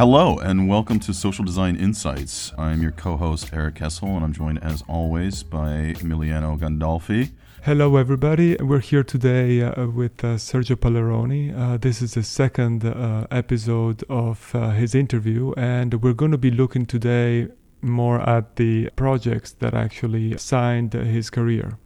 [0.00, 2.54] Hello, and welcome to Social Design Insights.
[2.56, 7.32] I'm your co host, Eric Kessel, and I'm joined as always by Emiliano Gandolfi.
[7.64, 8.56] Hello, everybody.
[8.56, 11.54] We're here today uh, with uh, Sergio Palleroni.
[11.54, 16.38] Uh, this is the second uh, episode of uh, his interview, and we're going to
[16.38, 17.48] be looking today
[17.82, 21.76] more at the projects that actually signed his career.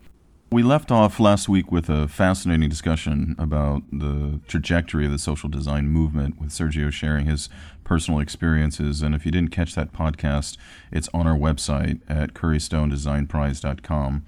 [0.54, 5.48] We left off last week with a fascinating discussion about the trajectory of the social
[5.48, 7.48] design movement, with Sergio sharing his
[7.82, 9.02] personal experiences.
[9.02, 10.56] And if you didn't catch that podcast,
[10.92, 14.24] it's on our website at currystonedesignprize.com.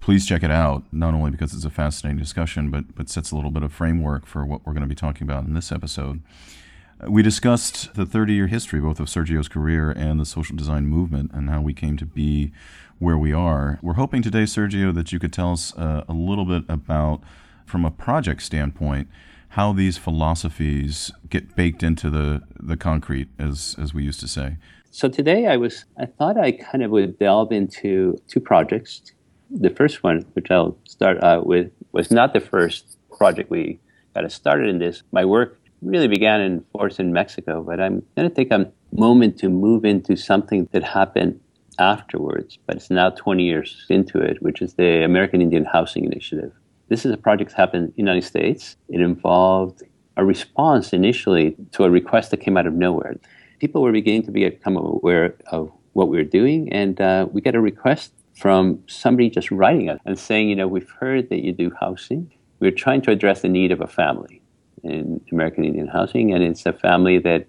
[0.00, 3.36] Please check it out, not only because it's a fascinating discussion, but, but sets a
[3.36, 6.20] little bit of framework for what we're going to be talking about in this episode.
[7.06, 11.30] We discussed the 30 year history both of Sergio's career and the social design movement
[11.32, 12.50] and how we came to be
[12.98, 13.78] where we are.
[13.82, 17.20] We're hoping today, Sergio, that you could tell us uh, a little bit about,
[17.64, 19.06] from a project standpoint,
[19.50, 24.56] how these philosophies get baked into the, the concrete, as, as we used to say.
[24.90, 29.02] So today I was I thought I kind of would delve into two projects.
[29.52, 33.78] The first one, which I'll start out with, was not the first project we
[34.14, 35.04] got started in this.
[35.12, 39.38] My work really began in force in Mexico, but I'm going to take a moment
[39.38, 41.40] to move into something that happened
[41.78, 46.52] afterwards, but it's now 20 years into it, which is the American Indian Housing Initiative.
[46.88, 48.76] This is a project that happened in the United States.
[48.88, 49.82] It involved
[50.16, 53.16] a response initially to a request that came out of nowhere.
[53.60, 57.54] People were beginning to become aware of what we were doing, and uh, we got
[57.54, 61.52] a request from somebody just writing us and saying, you know, we've heard that you
[61.52, 62.32] do housing.
[62.60, 64.40] We're trying to address the need of a family
[64.82, 67.46] in American Indian housing, and it's a family that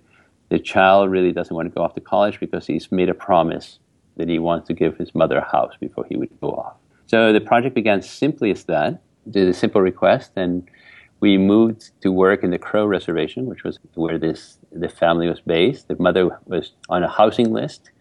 [0.50, 3.80] the child really doesn't want to go off to college because he's made a promise
[4.18, 6.76] that he wants to give his mother a house before he would go off.
[7.08, 10.68] So the project began simply as that, did a simple request, and
[11.20, 15.42] we moved to work in the Crow Reservation, which was where this the family was
[15.42, 15.88] based.
[15.88, 17.92] The mother was on a housing list,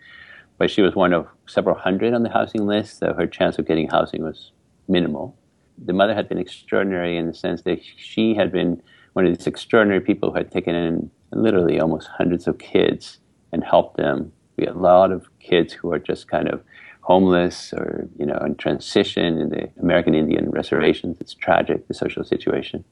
[0.58, 3.66] but she was one of several hundred on the housing list, so her chance of
[3.66, 4.52] getting housing was
[4.88, 5.36] minimal.
[5.84, 8.82] The mother had been extraordinary in the sense that she had been
[9.18, 13.18] one of these extraordinary people who had taken in literally almost hundreds of kids
[13.50, 14.30] and helped them.
[14.56, 16.62] We had a lot of kids who are just kind of
[17.00, 21.16] homeless or you know in transition in the American Indian reservations.
[21.20, 22.84] It's tragic the social situation,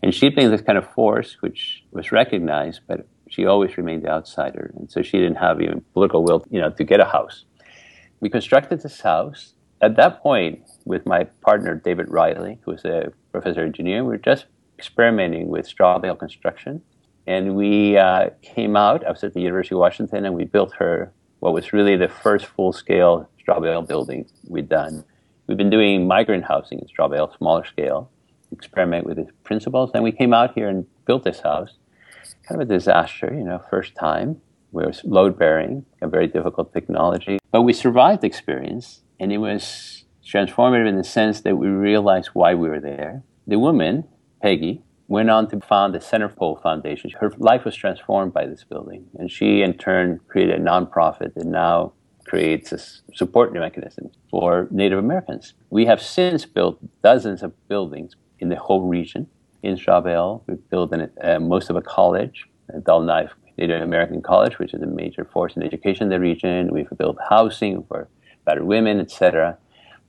[0.00, 4.10] and she'd been this kind of force which was recognized, but she always remained the
[4.10, 7.46] outsider, and so she didn't have even political will, you know, to get a house.
[8.20, 9.54] We constructed this house.
[9.80, 14.18] At that point, with my partner David Riley, who was a professor engineer, we were
[14.18, 14.46] just
[14.78, 16.82] experimenting with straw bale construction.
[17.26, 20.74] And we uh, came out, I was at the University of Washington, and we built
[20.76, 25.04] her what was really the first full scale straw bale building we'd done.
[25.46, 28.10] We've been doing migrant housing in straw bale, smaller scale,
[28.52, 29.90] experiment with the principles.
[29.92, 31.72] Then we came out here and built this house.
[32.46, 34.40] Kind of a disaster, you know, first time.
[34.72, 37.38] We were load bearing, a very difficult technology.
[37.50, 42.30] But we survived the experience, and it was transformative in the sense that we realized
[42.34, 43.22] why we were there.
[43.46, 44.04] The woman,
[44.40, 47.10] Peggy, went on to found the Centerfold Foundation.
[47.18, 51.46] Her life was transformed by this building, and she in turn created a nonprofit that
[51.46, 51.92] now
[52.26, 52.78] creates a
[53.14, 55.54] support mechanism for Native Americans.
[55.70, 59.28] We have since built dozens of buildings in the whole region.
[59.62, 64.22] In Straw we've built an, uh, most of a college, a Dull Knife Native American
[64.22, 66.72] College, which is a major force in education in the region.
[66.72, 68.08] We've built housing for
[68.44, 69.58] battered women, etc.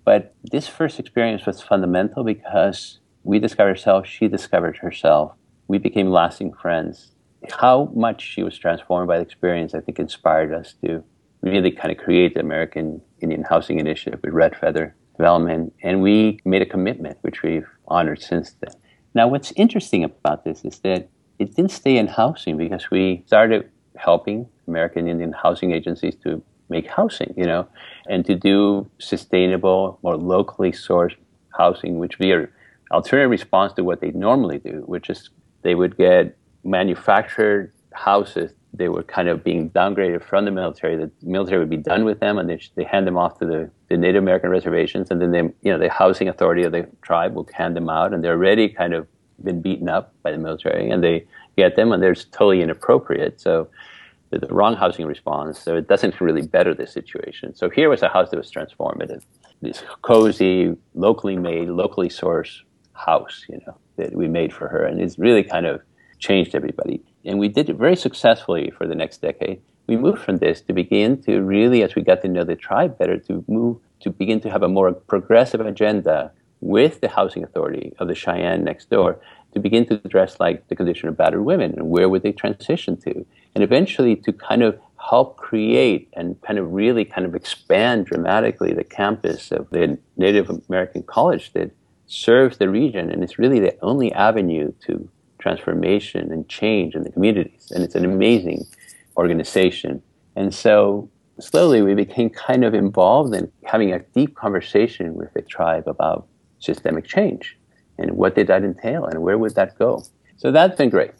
[0.05, 5.33] But this first experience was fundamental because we discovered herself, she discovered herself.
[5.67, 7.11] We became lasting friends.
[7.59, 11.03] How much she was transformed by the experience, I think, inspired us to
[11.41, 15.73] really kind of create the American Indian Housing Initiative with Red Feather Development.
[15.83, 18.73] And we made a commitment, which we've honored since then.
[19.13, 21.09] Now, what's interesting about this is that
[21.39, 26.87] it didn't stay in housing because we started helping American Indian housing agencies to make
[26.87, 27.67] housing, you know,
[28.07, 31.15] and to do sustainable, more locally sourced
[31.57, 32.51] housing, which we are
[32.91, 35.29] alternative response to what they normally do, which is
[35.61, 38.51] they would get manufactured houses.
[38.73, 40.95] They were kind of being downgraded from the military.
[40.95, 43.71] The military would be done with them, and they, they hand them off to the,
[43.89, 47.33] the Native American reservations, and then they, you know, the housing authority of the tribe
[47.33, 49.07] will hand them out, and they're already kind of
[49.43, 51.25] been beaten up by the military, and they
[51.57, 53.41] get them, and they're totally inappropriate.
[53.41, 53.69] So
[54.29, 57.55] the wrong housing response, so it doesn't really better the situation.
[57.55, 59.23] So here was a house that was transformative.
[59.61, 62.61] This cozy, locally made, locally sourced
[63.05, 64.83] house, you know, that we made for her.
[64.83, 65.81] And it's really kind of
[66.19, 67.01] changed everybody.
[67.25, 69.61] And we did it very successfully for the next decade.
[69.87, 72.97] We moved from this to begin to really, as we got to know the tribe
[72.97, 76.31] better, to move to begin to have a more progressive agenda
[76.61, 79.19] with the housing authority of the Cheyenne next door
[79.53, 82.97] to begin to address like the condition of battered women and where would they transition
[82.97, 83.25] to,
[83.55, 84.79] and eventually to kind of
[85.09, 90.49] help create and kind of really kind of expand dramatically the campus of the Native
[90.49, 91.71] American College that
[92.09, 97.11] serves the region and it's really the only avenue to transformation and change in the
[97.11, 97.71] communities.
[97.71, 98.65] And it's an amazing
[99.15, 100.01] organization.
[100.35, 101.09] And so
[101.39, 106.27] slowly we became kind of involved in having a deep conversation with the tribe about
[106.59, 107.57] systemic change
[107.97, 110.03] and what did that entail and where would that go.
[110.37, 111.11] So that's been great.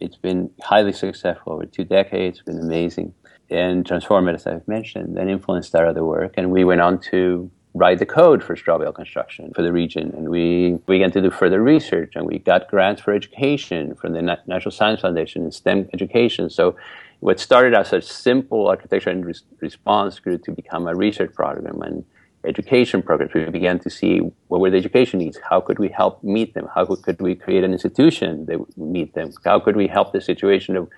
[0.00, 3.14] It's been highly successful over two decades, it's been amazing
[3.50, 6.34] and transformative, as I've mentioned, and influenced our other work.
[6.36, 10.12] And we went on to write the code for straw bale construction for the region.
[10.16, 14.22] And we began to do further research and we got grants for education from the
[14.22, 16.50] National Science Foundation in STEM education.
[16.50, 16.76] So
[17.20, 19.24] what started as a simple architecture and
[19.60, 22.04] response grew to become a research program and
[22.44, 23.34] education programs.
[23.34, 25.38] We began to see what were the education needs.
[25.50, 26.68] How could we help meet them?
[26.74, 29.32] How could we create an institution that would meet them?
[29.44, 30.88] How could we help the situation of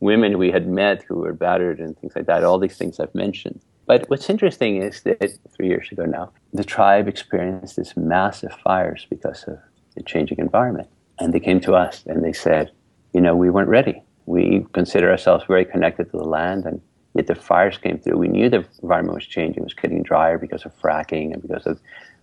[0.00, 2.44] women we had met who were battered and things like that?
[2.44, 3.60] All these things I've mentioned.
[3.90, 9.04] But what's interesting is that three years ago now, the tribe experienced this massive fires
[9.10, 9.58] because of
[9.96, 10.88] the changing environment.
[11.18, 12.70] And they came to us and they said,
[13.12, 14.00] you know, we weren't ready.
[14.26, 16.80] We consider ourselves very connected to the land, and
[17.14, 18.16] yet the fires came through.
[18.16, 21.66] We knew the environment was changing, it was getting drier because of fracking and because
[21.66, 21.80] of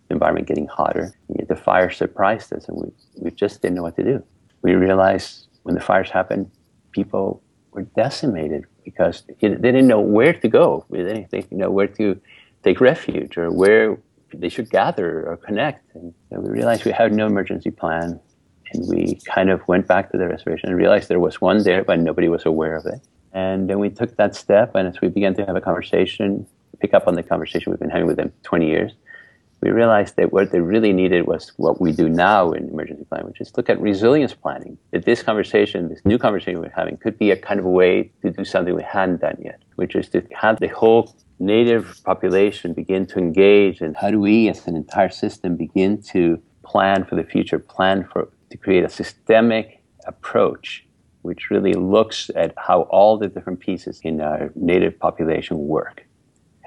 [0.07, 1.13] the environment getting hotter.
[1.27, 2.87] And yet the fire surprised us, and we,
[3.17, 4.23] we just didn't know what to do.
[4.61, 6.49] We realized when the fires happened,
[6.93, 7.43] people
[7.77, 10.83] were decimated because they didn't know where to go.
[10.89, 12.19] They didn't know where to
[12.63, 13.99] take refuge or where
[14.33, 15.83] they should gather or connect.
[15.93, 18.19] And we realized we had no emergency plan.
[18.73, 21.83] And we kind of went back to the reservation and realized there was one there,
[21.83, 22.99] but nobody was aware of it.
[23.31, 26.47] And then we took that step, and as we began to have a conversation,
[26.81, 28.91] pick up on the conversation we've been having with them 20 years,
[29.61, 33.27] we realized that what they really needed was what we do now in emergency planning,
[33.27, 34.77] which is look at resilience planning.
[34.91, 38.11] That this conversation, this new conversation we're having, could be a kind of a way
[38.21, 42.73] to do something we hadn't done yet, which is to have the whole native population
[42.73, 47.15] begin to engage and how do we as an entire system begin to plan for
[47.15, 50.87] the future, plan for to create a systemic approach
[51.27, 56.06] which really looks at how all the different pieces in our native population work.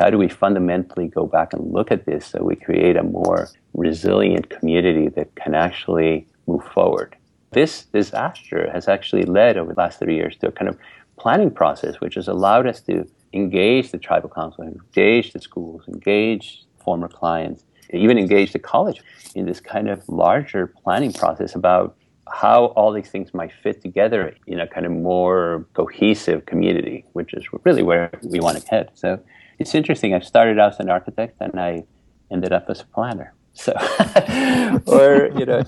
[0.00, 3.50] How do we fundamentally go back and look at this so we create a more
[3.74, 7.16] resilient community that can actually move forward?
[7.50, 10.78] This disaster has actually led over the last three years to a kind of
[11.18, 16.64] planning process which has allowed us to engage the tribal council, engage the schools, engage
[16.82, 19.02] former clients, even engage the college
[19.34, 21.94] in this kind of larger planning process about
[22.32, 27.34] how all these things might fit together in a kind of more cohesive community, which
[27.34, 28.90] is really where we want to head.
[28.94, 29.20] So
[29.60, 30.14] it's interesting.
[30.14, 31.84] I started out as an architect and I
[32.30, 33.34] ended up as a planner.
[33.52, 33.72] So,
[34.86, 35.62] or you know,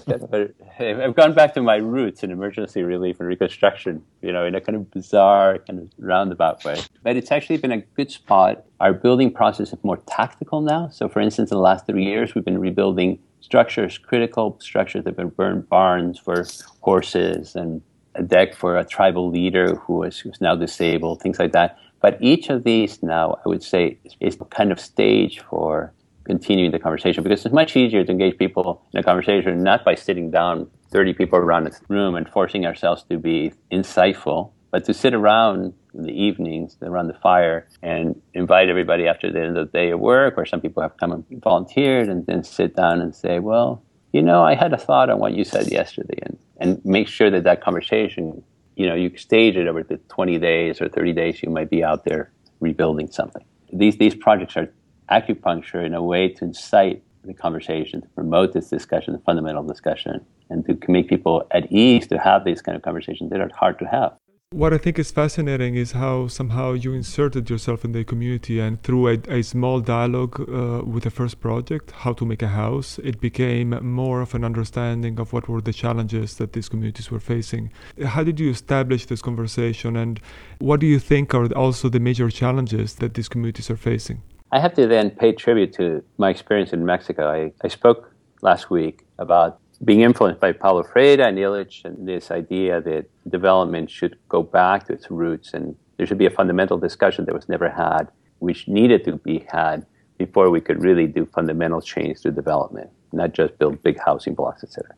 [0.79, 4.03] I've gone back to my roots in emergency relief and reconstruction.
[4.23, 6.81] You know, in a kind of bizarre, kind of roundabout way.
[7.03, 8.65] But it's actually been a good spot.
[8.81, 10.89] Our building process is more tactical now.
[10.89, 15.11] So, for instance, in the last three years, we've been rebuilding structures, critical structures that
[15.11, 16.47] have been burned, barns for
[16.81, 17.83] horses and
[18.15, 21.79] a deck for a tribal leader who was who's now disabled, things like that.
[22.03, 25.95] But each of these now, I would say, is kind of stage for
[26.25, 29.95] continuing the conversation because it's much easier to engage people in a conversation not by
[29.95, 34.93] sitting down 30 people around a room and forcing ourselves to be insightful, but to
[34.95, 39.71] sit around in the evenings around the fire and invite everybody after the end of
[39.71, 43.01] the day of work, or some people have come and volunteered, and then sit down
[43.01, 46.39] and say, well, you know, I had a thought on what you said yesterday, and,
[46.59, 48.43] and make sure that that conversation,
[48.77, 51.85] you know, you stage it over the 20 days or 30 days you might be
[51.85, 53.45] out there rebuilding something.
[53.73, 54.73] These, these projects are
[55.11, 60.25] acupuncture in a way to incite the conversation, to promote this discussion, the fundamental discussion,
[60.51, 63.79] and to make people at ease to have these kind of conversations that are hard
[63.79, 64.13] to have.
[64.53, 68.83] What I think is fascinating is how somehow you inserted yourself in the community, and
[68.83, 72.99] through a, a small dialogue uh, with the first project, How to Make a House,
[72.99, 77.19] it became more of an understanding of what were the challenges that these communities were
[77.19, 77.73] facing.
[78.05, 80.21] How did you establish this conversation, and
[80.59, 84.21] what do you think are also the major challenges that these communities are facing?
[84.51, 87.27] I have to then pay tribute to my experience in Mexico.
[87.27, 92.31] I, I spoke last week about being influenced by Paulo Freire and Illich and this
[92.31, 96.79] idea that development should go back to its roots and there should be a fundamental
[96.79, 98.09] discussion that was never had,
[98.39, 99.87] which needed to be had
[100.19, 104.63] before we could really do fundamental change to development, not just build big housing blocks,
[104.63, 104.95] etc.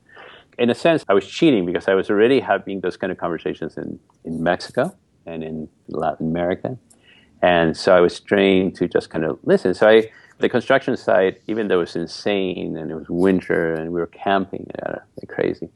[0.58, 3.76] In a sense, I was cheating because I was already having those kind of conversations
[3.76, 4.94] in, in Mexico
[5.26, 6.78] and in Latin America.
[7.42, 9.74] And so I was trained to just kind of listen.
[9.74, 13.92] So I The construction site, even though it was insane and it was winter and
[13.92, 15.68] we were camping uh, like crazy,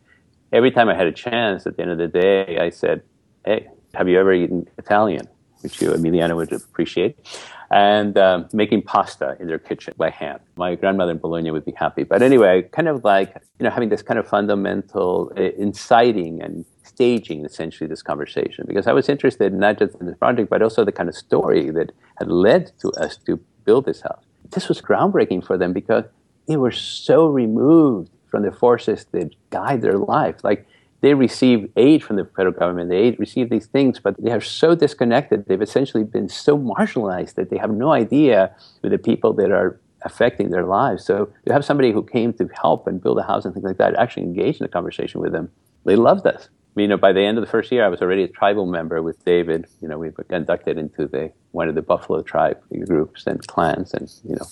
[0.53, 3.03] every time I had a chance at the end of the day, I said,
[3.45, 5.29] Hey, have you ever eaten Italian?
[5.61, 7.19] Which you, Emiliano, would appreciate.
[7.71, 10.41] And um, making pasta in their kitchen by hand.
[10.57, 12.05] My grandmother in Bologna would be happy.
[12.05, 16.65] But anyway, kind of like, you know, having this kind of fundamental uh, inciting and
[16.83, 20.85] staging essentially this conversation because I was interested not just in this project, but also
[20.85, 24.28] the kind of story that had led to us to build this house.
[24.51, 26.05] This was groundbreaking for them because
[26.47, 30.43] they were so removed from the forces that guide their life.
[30.43, 30.67] Like
[31.01, 34.75] they receive aid from the federal government, they receive these things, but they are so
[34.75, 35.47] disconnected.
[35.47, 39.79] They've essentially been so marginalized that they have no idea who the people that are
[40.03, 41.05] affecting their lives.
[41.05, 43.79] So to have somebody who came to help and build a house and things like
[43.79, 45.51] that actually engage in a conversation with them,
[45.85, 46.49] they loved us.
[46.79, 49.03] You know, by the end of the first year, I was already a tribal member
[49.03, 49.67] with David.
[49.81, 53.95] You know, we were inducted into the one of the Buffalo tribe groups and clans,
[53.95, 54.47] and you know,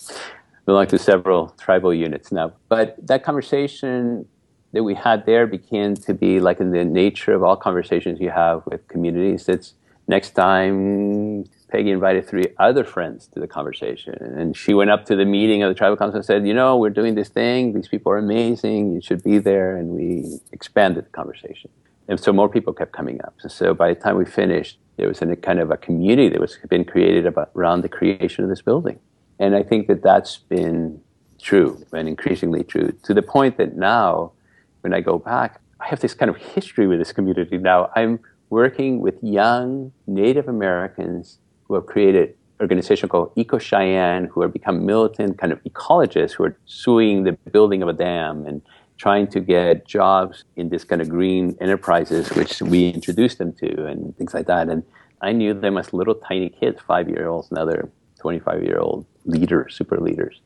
[0.64, 2.52] belong to several tribal units now.
[2.68, 4.26] But that conversation
[4.73, 8.30] that we had there began to be like in the nature of all conversations you
[8.30, 9.49] have with communities.
[9.49, 9.75] It's
[10.09, 14.14] next time Peggy invited three other friends to the conversation.
[14.21, 16.76] And she went up to the meeting of the tribal council and said, You know,
[16.76, 17.73] we're doing this thing.
[17.73, 18.92] These people are amazing.
[18.95, 19.76] You should be there.
[19.76, 21.71] And we expanded the conversation.
[22.08, 23.34] And so more people kept coming up.
[23.42, 26.40] And So by the time we finished, there was a kind of a community that
[26.40, 28.98] was been created about, around the creation of this building.
[29.38, 31.00] And I think that that's been
[31.40, 34.32] true and increasingly true to the point that now
[34.80, 37.90] when I go back, I have this kind of history with this community now.
[37.94, 44.40] I'm working with young Native Americans who have created an organization called Eco Cheyenne, who
[44.42, 48.62] have become militant kind of ecologists who are suing the building of a dam and
[48.98, 53.86] trying to get jobs in this kind of green enterprises, which we introduced them to
[53.86, 54.68] and things like that.
[54.68, 54.82] And
[55.20, 57.88] I knew them as little tiny kids, five year olds, now they're
[58.20, 60.40] 25 year old leaders, super leaders.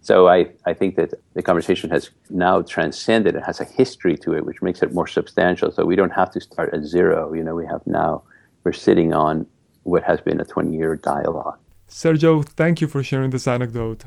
[0.00, 3.36] So I, I think that the conversation has now transcended.
[3.36, 5.70] It has a history to it, which makes it more substantial.
[5.70, 7.32] So we don't have to start at zero.
[7.32, 8.22] You know, we have now,
[8.64, 9.46] we're sitting on
[9.84, 11.58] what has been a 20 year dialogue.
[11.88, 14.04] Sergio, thank you for sharing this anecdote.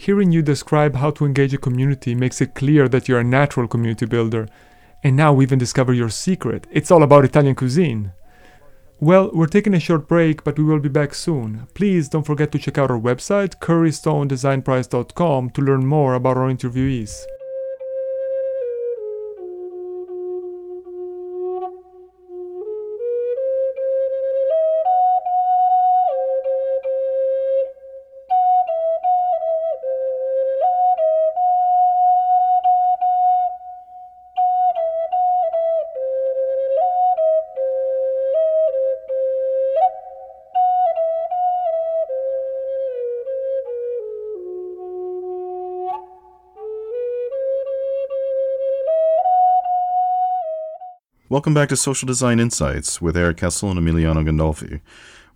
[0.00, 3.66] Hearing you describe how to engage a community makes it clear that you're a natural
[3.66, 4.46] community builder.
[5.02, 6.68] And now we even discover your secret.
[6.70, 8.12] It's all about Italian cuisine.
[9.00, 11.66] Well, we're taking a short break, but we will be back soon.
[11.74, 17.12] Please don't forget to check out our website, currystonedesignprize.com, to learn more about our interviewees.
[51.38, 54.80] Welcome back to Social Design Insights with Eric Kessel and Emiliano Gandolfi.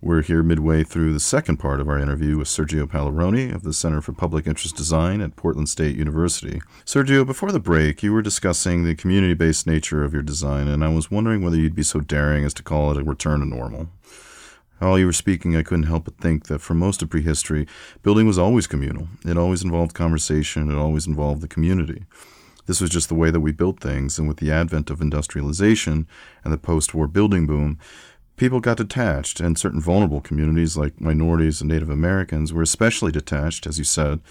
[0.01, 3.71] We're here midway through the second part of our interview with Sergio Palleroni of the
[3.71, 6.61] Center for Public Interest Design at Portland State University.
[6.83, 10.83] Sergio, before the break, you were discussing the community based nature of your design, and
[10.83, 13.45] I was wondering whether you'd be so daring as to call it a return to
[13.45, 13.87] normal.
[14.79, 17.65] While you were speaking, I couldn't help but think that for most of prehistory,
[18.01, 19.07] building was always communal.
[19.23, 22.03] It always involved conversation, it always involved the community.
[22.65, 26.07] This was just the way that we built things, and with the advent of industrialization
[26.43, 27.77] and the post war building boom,
[28.37, 33.67] people got detached, and certain vulnerable communities like minorities and Native Americans were especially detached,
[33.67, 34.21] as you said,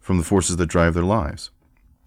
[0.00, 1.50] from the forces that drive their lives.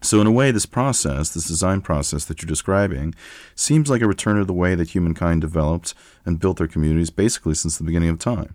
[0.02, 3.14] So, in a way, this process, this design process that you're describing,
[3.54, 7.54] seems like a return to the way that humankind developed and built their communities basically
[7.54, 8.54] since the beginning of time.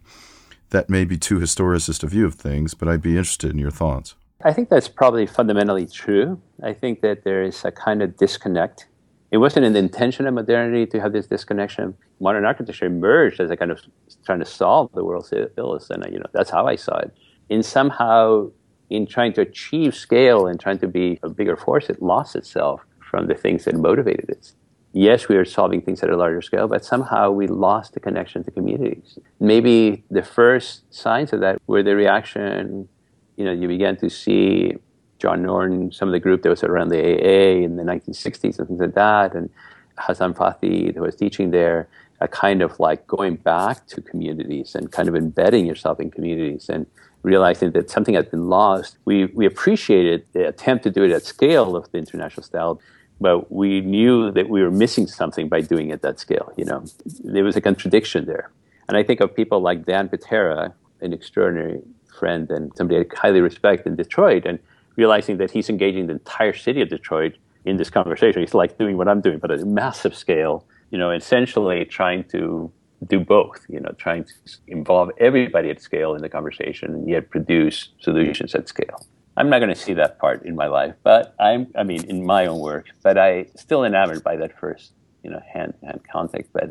[0.70, 3.72] That may be too historicist a view of things, but I'd be interested in your
[3.72, 4.16] thoughts.
[4.44, 6.42] I think that's probably fundamentally true.
[6.64, 8.88] I think that there is a kind of disconnect.
[9.30, 11.96] It wasn't an intention of modernity to have this disconnection.
[12.20, 13.80] Modern architecture emerged as a kind of
[14.26, 17.14] trying to solve the world's ills, and uh, you know that's how I saw it.
[17.50, 18.50] In somehow,
[18.90, 22.82] in trying to achieve scale and trying to be a bigger force, it lost itself
[23.00, 24.54] from the things that motivated it.
[24.94, 28.44] Yes, we are solving things at a larger scale, but somehow we lost the connection
[28.44, 29.18] to communities.
[29.40, 32.90] Maybe the first signs of that were the reaction
[33.38, 34.76] you know, you began to see
[35.20, 38.68] John Norton, some of the group that was around the AA in the 1960s and
[38.68, 39.50] things like that, and
[39.98, 41.88] Hassan Fathy, who was teaching there,
[42.20, 46.70] a kind of like going back to communities and kind of embedding yourself in communities
[46.70, 46.86] and
[47.24, 48.98] realizing that something had been lost.
[49.06, 52.82] We, we appreciated the attempt to do it at scale of the international style,
[53.20, 56.52] but we knew that we were missing something by doing it at that scale.
[56.58, 56.84] You know,
[57.24, 58.52] there was a contradiction there.
[58.88, 61.82] And I think of people like Dan Pitera, an extraordinary
[62.22, 64.58] friend and somebody I highly respect in Detroit, and
[65.02, 67.34] realizing that he's engaging the entire city of Detroit
[67.70, 68.38] in this conversation.
[68.46, 70.56] He's like doing what I'm doing, but at a massive scale,
[70.92, 72.72] you know, essentially trying to
[73.14, 74.34] do both, you know, trying to
[74.68, 79.00] involve everybody at scale in the conversation and yet produce solutions at scale.
[79.38, 82.20] I'm not going to see that part in my life, but I'm, I mean, in
[82.36, 84.92] my own work, but I still enamored by that first,
[85.24, 86.48] you know, hand hand contact.
[86.58, 86.68] But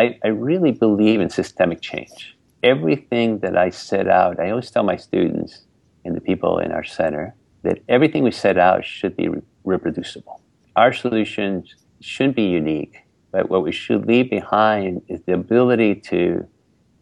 [0.00, 2.36] I, I really believe in systemic change.
[2.62, 5.64] Everything that I set out, I always tell my students
[6.04, 10.40] and the people in our center that everything we set out should be re- reproducible.
[10.76, 12.98] Our solutions shouldn't be unique,
[13.32, 16.46] but what we should leave behind is the ability to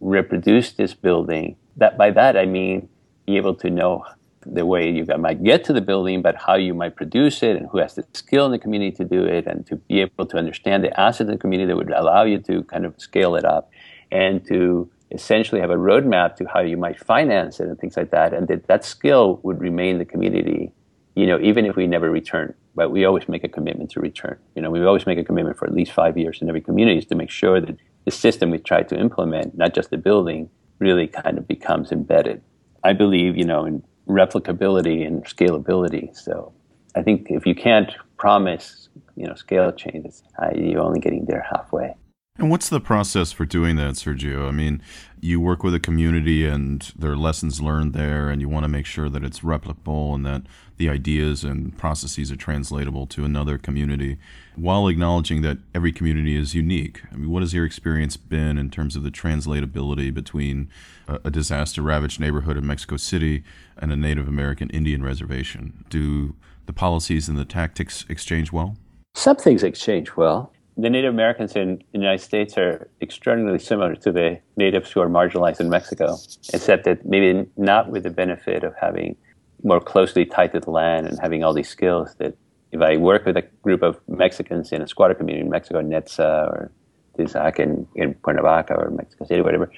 [0.01, 1.57] reproduce this building.
[1.77, 2.89] That by that I mean
[3.27, 4.05] be able to know
[4.47, 7.69] the way you might get to the building, but how you might produce it and
[7.69, 10.39] who has the skill in the community to do it, and to be able to
[10.39, 13.45] understand the assets in the community that would allow you to kind of scale it
[13.45, 13.71] up
[14.11, 18.11] and to essentially have a roadmap to how you might finance it and things like
[18.11, 18.33] that.
[18.33, 20.73] And that, that skill would remain the community,
[21.15, 22.55] you know, even if we never return.
[22.75, 24.39] But we always make a commitment to return.
[24.55, 26.99] You know, we always make a commitment for at least five years in every community
[26.99, 30.49] is to make sure that the system we try to implement, not just the building,
[30.79, 32.41] really kind of becomes embedded.
[32.85, 36.17] I believe, you know, in replicability and scalability.
[36.17, 36.53] So
[36.95, 41.47] I think if you can't promise, you know, scale changes, uh, you're only getting there
[41.51, 41.95] halfway.
[42.41, 44.49] And what's the process for doing that, Sergio?
[44.49, 44.81] I mean,
[45.21, 48.69] you work with a community and there are lessons learned there, and you want to
[48.69, 50.45] make sure that it's replicable and that
[50.79, 54.17] the ideas and processes are translatable to another community
[54.57, 57.03] while acknowledging that every community is unique.
[57.13, 60.71] I mean, what has your experience been in terms of the translatability between
[61.07, 63.45] a, a disaster ravaged neighborhood in Mexico City
[63.77, 65.85] and a Native American Indian reservation?
[65.91, 68.79] Do the policies and the tactics exchange well?
[69.15, 74.13] Some things exchange well the Native Americans in the United States are extraordinarily similar to
[74.13, 76.17] the natives who are marginalized in Mexico,
[76.53, 79.17] except that maybe not with the benefit of having
[79.63, 82.35] more closely tied to the land and having all these skills that
[82.73, 86.47] if I work with a group of Mexicans in a squatter community in Mexico, Netza
[86.49, 86.73] or
[87.19, 89.71] Tizac in, in Cuernavaca or Mexico City, whatever,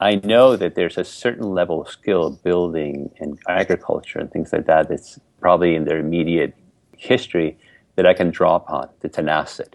[0.00, 4.66] I know that there's a certain level of skill building and agriculture and things like
[4.66, 6.54] that that's probably in their immediate
[6.96, 7.58] history
[7.96, 9.70] that I can draw upon, the tenacity.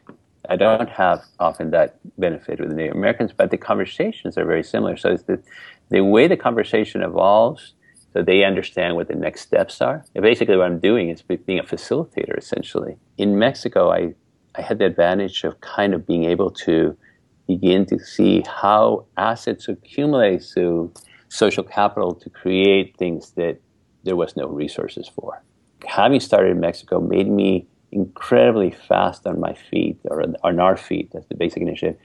[0.52, 4.64] I don't have often that benefit with the Native Americans, but the conversations are very
[4.64, 4.98] similar.
[4.98, 5.42] So it's the,
[5.90, 7.74] the way the conversation evolves,
[8.12, 10.04] so they understand what the next steps are.
[10.14, 12.98] And basically, what I'm doing is being a facilitator, essentially.
[13.18, 14.14] In Mexico, I,
[14.56, 16.98] I had the advantage of kind of being able to
[17.48, 20.92] begin to see how assets accumulate through
[21.30, 23.62] social capital to create things that
[24.04, 25.42] there was no resources for.
[25.86, 31.10] Having started in Mexico made me incredibly fast on my feet, or on our feet,
[31.14, 31.98] that's the basic initiative,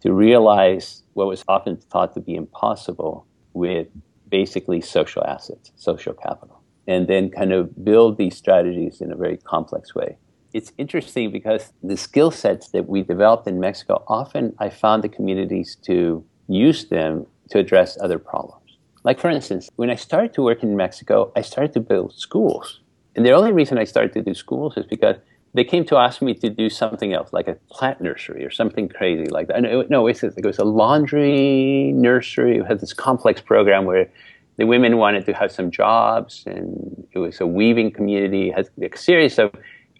[0.00, 3.88] to realize what was often thought to be impossible with
[4.28, 9.36] basically social assets, social capital, and then kind of build these strategies in a very
[9.38, 10.16] complex way.
[10.52, 15.08] It's interesting because the skill sets that we developed in Mexico, often I found the
[15.08, 18.78] communities to use them to address other problems.
[19.02, 22.80] Like, for instance, when I started to work in Mexico, I started to build schools
[23.16, 25.16] and the only reason I started to do schools is because
[25.54, 28.88] they came to ask me to do something else, like a plant nursery or something
[28.88, 29.62] crazy like that.
[29.62, 32.58] No, no it, was, it was a laundry nursery.
[32.58, 34.10] It had this complex program where
[34.56, 38.48] the women wanted to have some jobs, and it was a weaving community.
[38.50, 39.52] It had a series of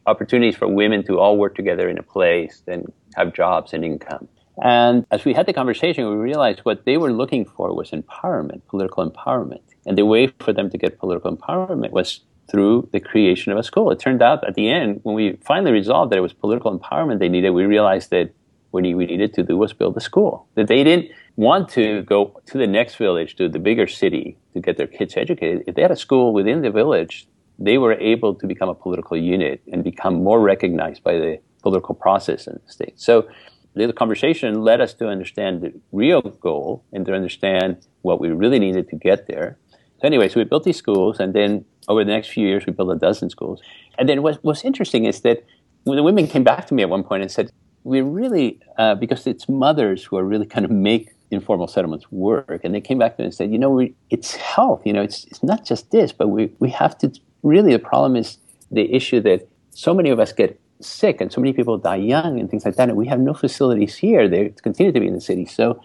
[0.07, 4.29] opportunities for women to all work together in a place and have jobs and income.
[4.63, 8.61] And as we had the conversation, we realized what they were looking for was empowerment,
[8.69, 9.63] political empowerment.
[9.87, 13.63] And the way for them to get political empowerment was through the creation of a
[13.63, 13.91] school.
[13.91, 17.19] It turned out at the end, when we finally resolved that it was political empowerment
[17.19, 18.33] they needed, we realized that
[18.71, 20.47] what we needed to do was build a school.
[20.57, 24.61] That they didn't want to go to the next village, to the bigger city, to
[24.61, 25.65] get their kids educated.
[25.67, 27.27] If they had a school within the village,
[27.59, 31.95] they were able to become a political unit and become more recognized by the political
[31.95, 32.95] process in the state.
[33.01, 33.29] So
[33.75, 38.59] the conversation led us to understand the real goal and to understand what we really
[38.59, 39.59] needed to get there.
[40.01, 42.73] So anyway, so we built these schools, and then over the next few years, we
[42.73, 43.61] built a dozen schools.
[43.99, 45.45] And then what, what's interesting is that
[45.85, 47.51] when the women came back to me at one point and said,
[47.85, 52.61] we really, uh, because it's mothers who are really kind of make informal settlements work.
[52.65, 55.03] And they came back to me and said, you know, we, it's health, you know,
[55.03, 58.39] it's, it's not just this, but we, we have to, really the problem is
[58.71, 62.41] the issue that so many of us get sick and so many people die young
[62.41, 62.89] and things like that.
[62.89, 64.29] And we have no facilities here.
[64.29, 65.45] They continue to be in the city.
[65.45, 65.81] So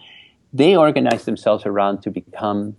[0.52, 2.76] they organize themselves around to become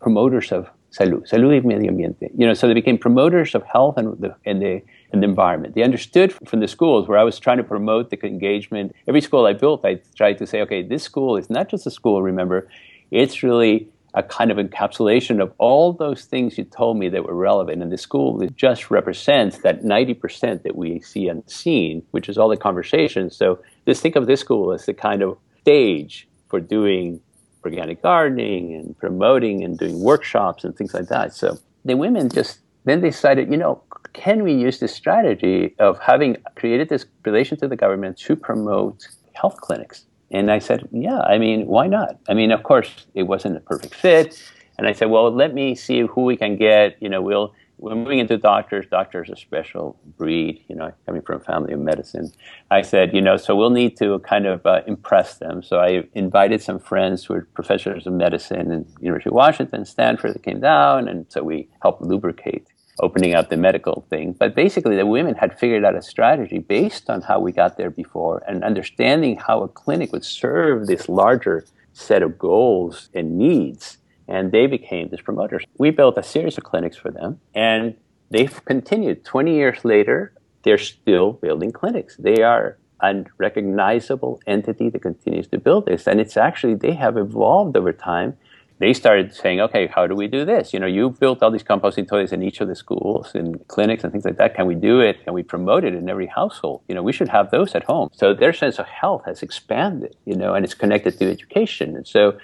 [0.00, 2.30] promoters of salud, salud y medio ambiente.
[2.36, 5.74] You know, so they became promoters of health and the, and the and the environment.
[5.74, 8.94] They understood from the schools where I was trying to promote the engagement.
[9.06, 11.90] Every school I built, I tried to say, okay, this school is not just a
[11.90, 12.20] school.
[12.22, 12.68] Remember,
[13.12, 17.34] it's really a kind of encapsulation of all those things you told me that were
[17.34, 17.82] relevant.
[17.82, 22.56] And the school just represents that 90% that we see unseen, which is all the
[22.56, 23.36] conversations.
[23.36, 27.20] So just think of this school as the kind of stage for doing
[27.64, 31.32] organic gardening and promoting and doing workshops and things like that.
[31.32, 36.36] So the women just then decided, you know, can we use this strategy of having
[36.54, 40.04] created this relation to the government to promote health clinics?
[40.30, 42.18] And I said, yeah, I mean, why not?
[42.28, 44.42] I mean, of course, it wasn't a perfect fit.
[44.76, 46.96] And I said, well, let me see who we can get.
[47.00, 48.86] You know, we'll we're moving into doctors.
[48.90, 52.32] Doctors are a special breed, you know, coming from a family of medicine.
[52.70, 55.62] I said, you know, so we'll need to kind of uh, impress them.
[55.62, 60.34] So I invited some friends who are professors of medicine in University of Washington, Stanford,
[60.34, 62.66] that came down, and so we helped lubricate
[63.00, 64.32] opening up the medical thing.
[64.32, 67.90] But basically, the women had figured out a strategy based on how we got there
[67.90, 73.98] before and understanding how a clinic would serve this larger set of goals and needs.
[74.28, 75.64] And they became these promoters.
[75.78, 77.94] We built a series of clinics for them, and
[78.30, 79.24] they've continued.
[79.24, 80.32] 20 years later,
[80.62, 82.16] they're still building clinics.
[82.16, 86.06] They are a recognizable entity that continues to build this.
[86.06, 88.36] And it's actually, they have evolved over time
[88.78, 90.72] they started saying, okay, how do we do this?
[90.72, 94.02] You know, you built all these composting toilets in each of the schools and clinics
[94.02, 94.54] and things like that.
[94.56, 95.22] Can we do it?
[95.24, 96.82] Can we promote it in every household?
[96.88, 98.10] You know, we should have those at home.
[98.12, 101.94] So their sense of health has expanded, you know, and it's connected to education.
[101.94, 102.36] And so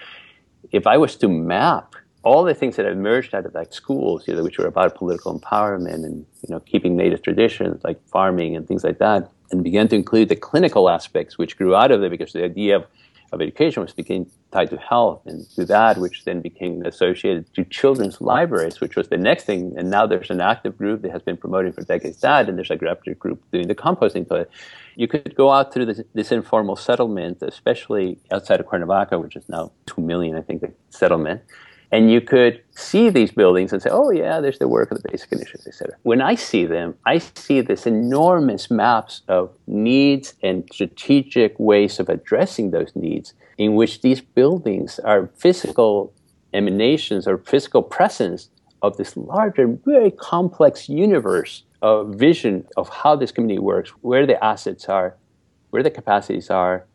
[0.73, 4.35] if I was to map all the things that emerged out of that schools, you
[4.35, 8.69] know, which were about political empowerment and, you know, keeping native traditions like farming and
[8.69, 12.11] things like that, and began to include the clinical aspects which grew out of it
[12.11, 12.87] because the idea of
[13.33, 17.65] of education was became tied to health and to that, which then became associated to
[17.65, 19.75] children's libraries, which was the next thing.
[19.77, 22.71] And now there's an active group that has been promoting for decades that, and there's
[22.71, 23.03] a group
[23.53, 24.51] doing the composting toilet.
[24.97, 29.49] You could go out through this, this, informal settlement, especially outside of Cuernavaca, which is
[29.49, 31.43] now two million, I think, the settlement.
[31.93, 35.09] And you could see these buildings and say, oh, yeah, there's the work of the
[35.11, 35.97] basic initiatives, etc.
[36.03, 42.09] When I see them, I see this enormous maps of needs and strategic ways of
[42.09, 46.13] addressing those needs in which these buildings are physical
[46.53, 48.51] emanations or physical presence
[48.83, 54.43] of this larger, very complex universe of vision of how this community works, where the
[54.45, 55.17] assets are,
[55.71, 56.87] where the capacities are,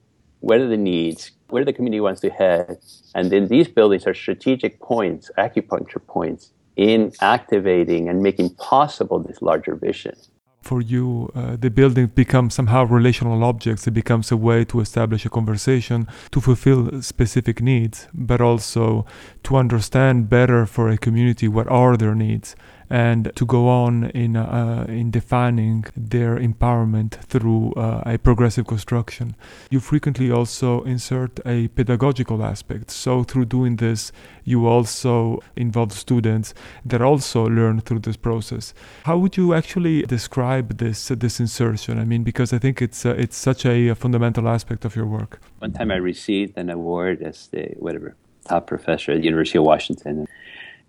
[0.45, 2.77] what are the needs, where the community wants to head.
[3.15, 9.41] And then these buildings are strategic points, acupuncture points in activating and making possible this
[9.41, 10.15] larger vision
[10.61, 13.85] for you, uh, the building becomes somehow relational objects.
[13.85, 19.05] It becomes a way to establish a conversation, to fulfill specific needs, but also
[19.43, 22.55] to understand better for a community what are their needs
[22.89, 29.35] and to go on in uh, in defining their empowerment through uh, a progressive construction.
[29.69, 32.91] You frequently also insert a pedagogical aspect.
[32.91, 34.11] So through doing this,
[34.43, 36.53] you also involve students
[36.85, 38.73] that also learn through this process.
[39.03, 41.99] How would you actually describe this uh, this insertion?
[41.99, 45.07] I mean, because I think it's uh, it's such a, a fundamental aspect of your
[45.07, 45.39] work.
[45.59, 48.15] One time, I received an award as the whatever
[48.47, 50.27] top professor at the University of Washington.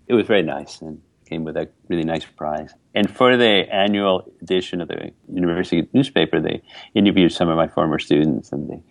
[0.07, 2.73] It was very nice and came with a really nice prize.
[2.95, 6.61] And for the annual edition of the university newspaper, they
[6.95, 8.51] interviewed some of my former students.
[8.51, 8.81] And they,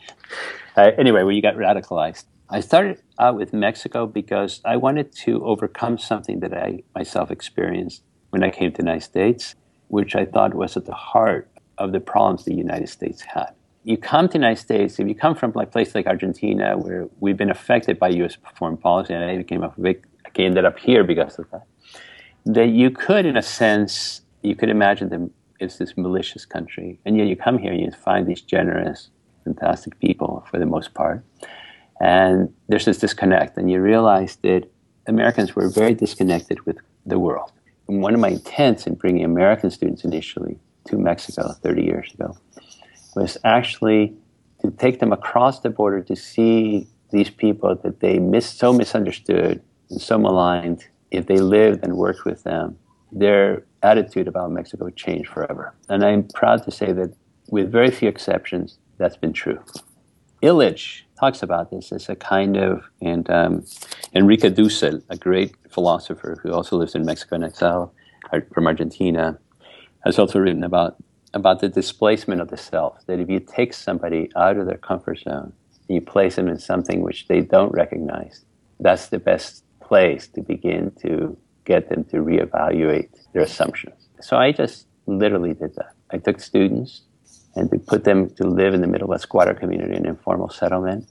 [0.77, 2.25] uh, anyway, we got radicalized.
[2.49, 8.03] I started out with Mexico because I wanted to overcome something that I myself experienced
[8.31, 9.57] when I came to the United States,
[9.89, 13.51] which I thought was at the heart of the problems the United States had.
[13.83, 17.09] You come to the United States, if you come from a place like Argentina, where
[17.21, 18.37] we've been affected by U.S.
[18.57, 21.67] foreign policy, and I became a big, I ended up here because of that
[22.47, 25.31] that you could, in a sense, you could imagine them
[25.61, 26.99] as this malicious country.
[27.05, 29.11] And yet you come here and you find these generous,
[29.45, 31.25] fantastic people for the most part.
[32.01, 33.57] And there's this disconnect.
[33.57, 34.71] And you realize that
[35.09, 37.53] Americans were very disconnected with the world.
[37.89, 42.37] And one of my intents in bringing American students initially to Mexico 30 years ago
[43.17, 44.15] was actually
[44.61, 49.63] to take them across the border to see these people that they mis- so misunderstood
[49.91, 52.79] and so maligned if they lived and worked with them,
[53.13, 55.75] their attitude about Mexico changed forever.
[55.89, 57.15] And I'm proud to say that,
[57.49, 59.61] with very few exceptions, that's been true.
[60.43, 63.65] Illich talks about this as a kind of, and um,
[64.15, 67.93] Enrique Dussel, a great philosopher who also lives in Mexico in exile
[68.53, 69.39] from Argentina,
[70.05, 70.97] has also written about
[71.35, 73.05] about the displacement of the self.
[73.07, 75.53] That if you take somebody out of their comfort zone
[75.89, 78.45] and you place them in something which they don't recognize,
[78.81, 84.09] that's the best place to begin to get them to reevaluate their assumptions.
[84.21, 85.95] So I just literally did that.
[86.11, 87.03] I took students
[87.55, 90.51] and to put them to live in the middle of a squatter community, an informal
[90.51, 91.09] settlement,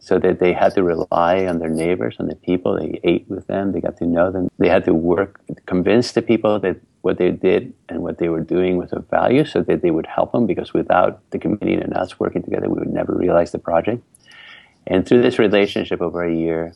[0.00, 2.78] so that they had to rely on their neighbors, on the people.
[2.78, 4.48] They ate with them, they got to know them.
[4.58, 8.40] They had to work, convince the people that what they did and what they were
[8.40, 11.94] doing was of value so that they would help them because without the community and
[11.94, 14.02] us working together, we would never realize the project.
[14.86, 16.74] And through this relationship over a year,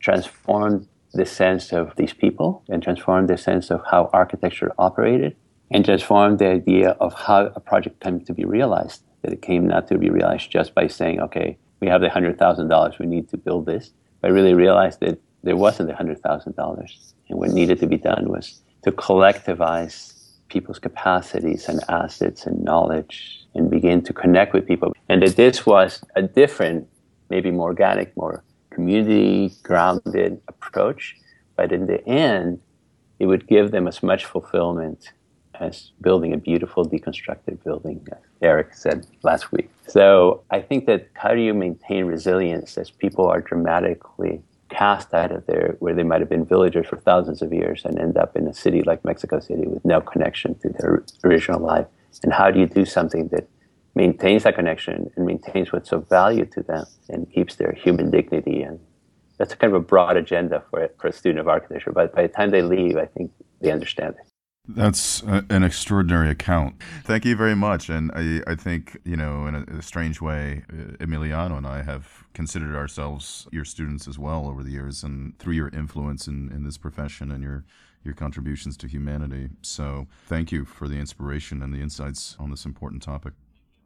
[0.00, 5.36] transformed the sense of these people and transformed the sense of how architecture operated
[5.70, 9.02] and transformed the idea of how a project came to be realized.
[9.22, 12.98] That it came not to be realized just by saying, okay, we have the $100,000,
[12.98, 13.90] we need to build this.
[14.20, 17.12] But really realized that there wasn't the $100,000.
[17.28, 20.14] And what needed to be done was to collectivize
[20.48, 24.92] people's capacities and assets and knowledge and begin to connect with people.
[25.08, 26.88] And that this was a different,
[27.30, 31.16] maybe more organic, more community grounded approach.
[31.56, 32.60] But in the end,
[33.18, 35.12] it would give them as much fulfillment
[35.60, 39.70] as building a beautiful deconstructed building, as Eric said last week.
[39.86, 45.30] So I think that how do you maintain resilience as people are dramatically cast out
[45.30, 48.36] of there where they might have been villagers for thousands of years and end up
[48.36, 51.86] in a city like Mexico City with no connection to their original life?
[52.22, 53.46] And how do you do something that
[53.94, 58.62] maintains that connection and maintains what's of value to them and keeps their human dignity?
[58.62, 58.80] And
[59.38, 61.92] that's kind of a broad agenda for, for a student of architecture.
[61.92, 64.26] But by the time they leave, I think they understand it.
[64.66, 66.76] That's a, an extraordinary account.
[67.04, 67.90] Thank you very much.
[67.90, 71.82] And I, I think, you know, in a, a, strange way, uh, Emiliano and I
[71.82, 76.50] have considered ourselves your students as well over the years and through your influence in,
[76.50, 77.64] in this profession and your,
[78.04, 79.50] your contributions to humanity.
[79.60, 83.34] So thank you for the inspiration and the insights on this important topic.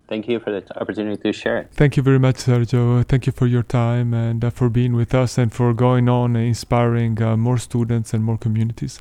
[0.08, 1.68] Thank you for the opportunity to share it.
[1.72, 3.06] Thank you very much, Sergio.
[3.06, 6.34] Thank you for your time and uh, for being with us and for going on
[6.34, 9.00] and inspiring uh, more students and more communities.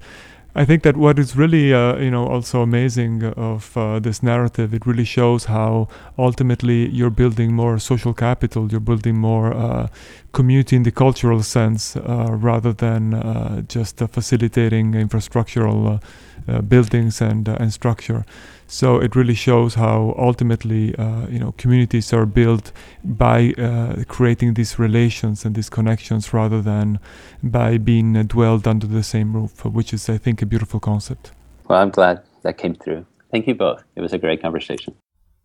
[0.58, 4.74] I think that what is really, uh, you know, also amazing of uh, this narrative,
[4.74, 9.88] it really shows how ultimately you're building more social capital, you're building more uh,
[10.34, 16.02] community in the cultural sense, uh, rather than uh, just facilitating infrastructural
[16.48, 18.26] uh, buildings and and structure.
[18.68, 24.56] So it really shows how ultimately, uh, you know, communities are built by uh, creating
[24.56, 27.00] these relations and these connections rather than
[27.42, 31.32] by being dwelled under the same roof, which is, I think, a beautiful concept.
[31.70, 33.06] Well, I'm glad that came through.
[33.32, 33.84] Thank you both.
[33.96, 34.96] It was a great conversation.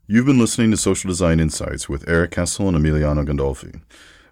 [0.08, 3.80] You've been listening to Social Design Insights with Eric Kessel and Emiliano Gandolfi.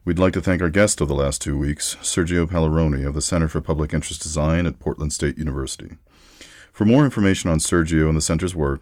[0.05, 3.21] We'd like to thank our guest of the last two weeks, Sergio Palleroni of the
[3.21, 5.97] Center for Public Interest Design at Portland State University.
[6.81, 8.81] For more information on Sergio and the center's work,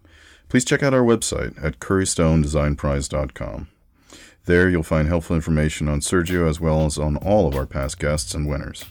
[0.49, 3.69] please check out our website at currystonedesignprize.com.
[4.45, 7.99] There you'll find helpful information on Sergio as well as on all of our past
[7.99, 8.85] guests and winners.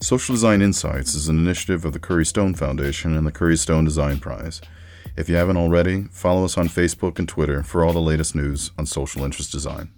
[0.00, 3.84] Social Design Insights is an initiative of the Curry Stone Foundation and the Curry Stone
[3.84, 4.62] Design Prize.
[5.18, 8.70] If you haven't already, follow us on Facebook and Twitter for all the latest news
[8.78, 9.90] on social interest design.